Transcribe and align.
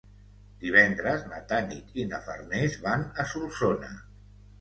Divendres 0.61 1.25
na 1.33 1.41
Tanit 1.51 1.99
i 2.03 2.05
na 2.13 2.21
Farners 2.29 2.79
van 2.87 3.05
a 3.25 3.27
Solsona. 3.35 3.93